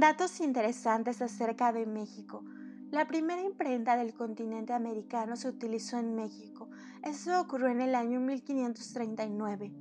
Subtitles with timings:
[0.00, 2.44] Datos interesantes acerca de México.
[2.92, 6.68] La primera imprenta del continente americano se utilizó en México.
[7.02, 9.72] Eso ocurrió en el año 1539.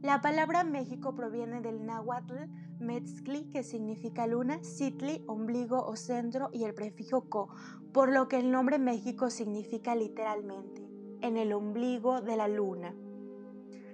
[0.00, 2.34] La palabra México proviene del náhuatl
[2.78, 7.48] metzli, que significa luna, sitli, ombligo o centro, y el prefijo co,
[7.92, 10.88] por lo que el nombre México significa literalmente
[11.20, 12.94] en el ombligo de la luna.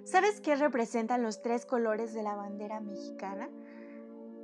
[0.05, 3.49] ¿Sabes qué representan los tres colores de la bandera mexicana?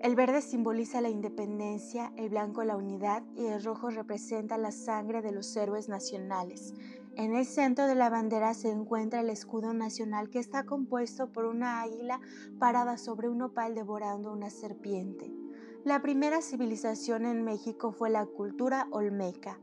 [0.07, 5.21] El verde simboliza la independencia, el blanco la unidad y el rojo representa la sangre
[5.21, 6.75] de los héroes nacionales.
[7.17, 11.45] En el centro de la bandera se encuentra el escudo nacional que está compuesto por
[11.45, 12.21] una águila
[12.61, 15.34] parada sobre un opal devorando una serpiente.
[15.84, 19.59] La primera civilización en México fue la cultura olmeca.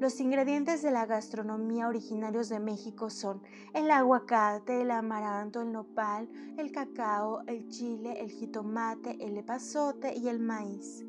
[0.00, 3.42] Los ingredientes de la gastronomía originarios de México son
[3.72, 6.28] el aguacate, el amaranto, el nopal,
[6.58, 11.04] el cacao, el chile, el jitomate, el epazote y el maíz.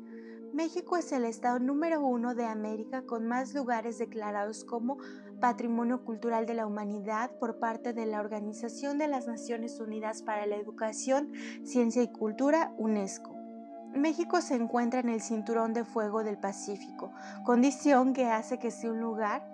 [0.52, 4.98] México es el estado número uno de América con más lugares declarados como
[5.40, 10.46] Patrimonio Cultural de la Humanidad por parte de la Organización de las Naciones Unidas para
[10.46, 11.32] la Educación,
[11.64, 13.43] Ciencia y Cultura, UNESCO.
[13.94, 17.12] México se encuentra en el cinturón de fuego del Pacífico,
[17.44, 19.46] condición que hace que sea un lugar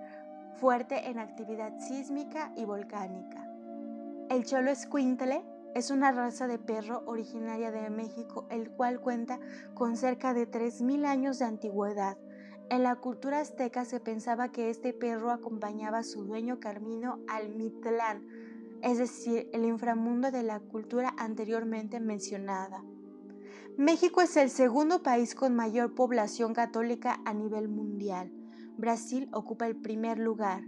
[0.56, 3.46] fuerte en actividad sísmica y volcánica.
[4.30, 9.38] El cholo escuintle es una raza de perro originaria de México, el cual cuenta
[9.74, 12.16] con cerca de 3.000 años de antigüedad.
[12.70, 17.50] En la cultura azteca se pensaba que este perro acompañaba a su dueño Carmino al
[17.50, 18.26] Mitlán,
[18.82, 22.82] es decir, el inframundo de la cultura anteriormente mencionada.
[23.80, 28.30] México es el segundo país con mayor población católica a nivel mundial.
[28.76, 30.64] Brasil ocupa el primer lugar.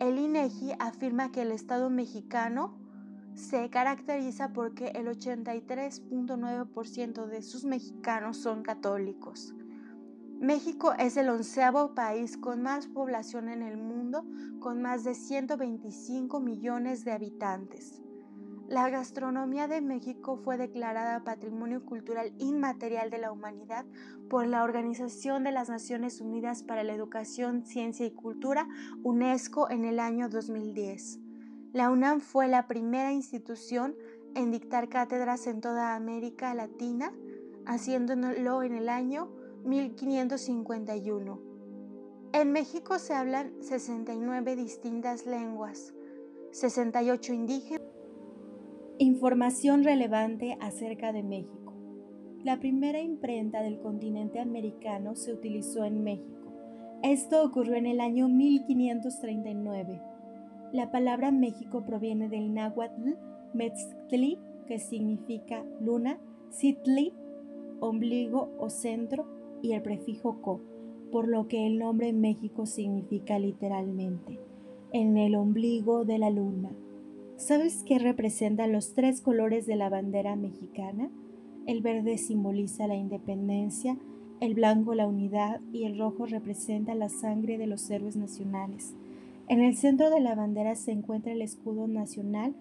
[0.00, 2.76] El INEGI afirma que el Estado mexicano
[3.36, 9.54] se caracteriza porque el 83.9% de sus mexicanos son católicos.
[10.40, 14.26] México es el onceavo país con más población en el mundo,
[14.58, 18.02] con más de 125 millones de habitantes.
[18.72, 23.84] La gastronomía de México fue declarada Patrimonio Cultural Inmaterial de la Humanidad
[24.30, 28.66] por la Organización de las Naciones Unidas para la Educación, Ciencia y Cultura,
[29.02, 31.18] UNESCO, en el año 2010.
[31.74, 33.94] La UNAM fue la primera institución
[34.34, 37.12] en dictar cátedras en toda América Latina,
[37.66, 39.28] haciéndolo en el año
[39.66, 41.42] 1551.
[42.32, 45.92] En México se hablan 69 distintas lenguas,
[46.52, 47.92] 68 indígenas,
[49.02, 51.74] Información relevante acerca de México.
[52.44, 56.52] La primera imprenta del continente americano se utilizó en México.
[57.02, 60.00] Esto ocurrió en el año 1539.
[60.72, 63.16] La palabra México proviene del náhuatl
[63.54, 66.20] Metztli, que significa luna,
[66.50, 67.12] Sitli,
[67.80, 69.26] ombligo o centro,
[69.62, 70.60] y el prefijo co,
[71.10, 74.38] por lo que el nombre México significa literalmente
[74.92, 76.70] en el ombligo de la luna.
[77.36, 81.10] ¿Sabes qué representan los tres colores de la bandera mexicana?
[81.66, 83.96] El verde simboliza la independencia,
[84.40, 88.94] el blanco la unidad y el rojo representa la sangre de los héroes nacionales.
[89.48, 92.54] En el centro de la bandera se encuentra el escudo nacional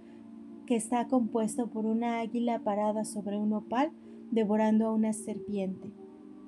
[0.65, 3.91] que está compuesto por una águila parada sobre un opal
[4.31, 5.91] devorando a una serpiente.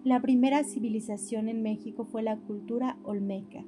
[0.04, 3.64] La primera civilización en México fue la cultura olmeca.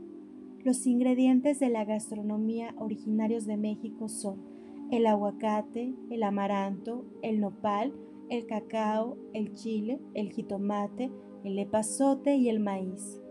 [0.65, 4.41] Los ingredientes de la gastronomía originarios de México son
[4.89, 7.93] el aguacate, el amaranto, el nopal,
[8.31, 11.11] el cacao, el chile, el jitomate,
[11.43, 13.21] el epazote y el maíz.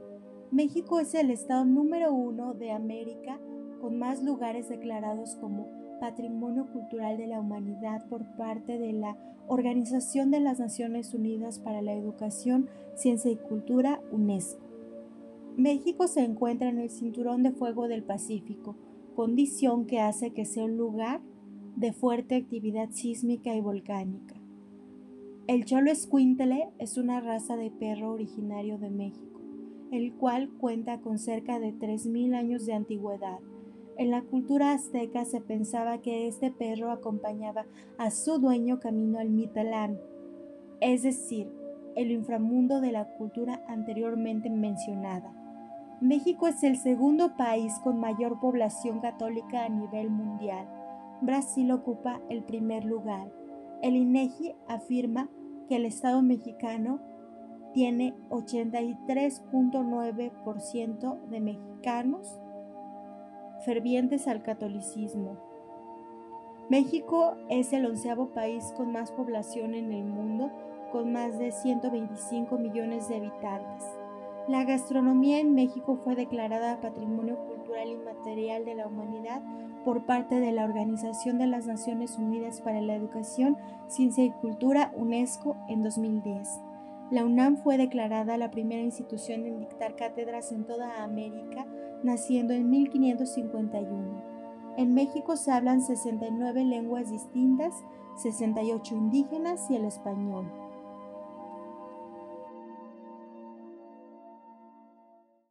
[0.53, 3.41] México es el estado número uno de América
[3.81, 5.67] con más lugares declarados como
[5.99, 9.17] Patrimonio Cultural de la Humanidad por parte de la
[9.49, 14.64] Organización de las Naciones Unidas para la Educación, Ciencia y Cultura, UNESCO.
[15.57, 18.75] México se encuentra en el cinturón de fuego del Pacífico,
[19.15, 21.21] condición que hace que sea un lugar
[21.77, 24.35] de fuerte actividad sísmica y volcánica.
[25.47, 29.41] El cholo escuintle es una raza de perro originario de México,
[29.93, 33.39] el cual cuenta con cerca de 3.000 años de antigüedad.
[33.97, 37.65] En la cultura azteca se pensaba que este perro acompañaba
[37.97, 40.01] a su dueño camino al Mitalán,
[40.81, 41.49] es decir,
[41.95, 45.44] el inframundo de la cultura anteriormente mencionada.
[46.01, 50.69] México es el segundo país con mayor población católica a nivel mundial
[51.25, 53.33] Brasil ocupa el primer lugar.
[53.81, 55.31] El INEGI afirma
[55.69, 57.01] que el Estado mexicano
[57.73, 62.39] tiene 83.9% de mexicanos
[63.65, 65.39] fervientes al catolicismo.
[66.69, 70.51] México es el onceavo país con más población en el mundo,
[70.93, 74.04] con más de 125 millones de habitantes.
[74.47, 79.41] La gastronomía en México fue declarada Patrimonio Cultural Inmaterial de la Humanidad
[79.87, 83.57] por parte de la Organización de las Naciones Unidas para la Educación,
[83.87, 86.61] Ciencia y Cultura, UNESCO, en 2010.
[87.11, 91.67] La UNAM fue declarada la primera institución en dictar cátedras en toda América,
[92.03, 94.23] naciendo en 1551.
[94.77, 97.73] En México se hablan 69 lenguas distintas,
[98.17, 100.64] 68 indígenas y el español.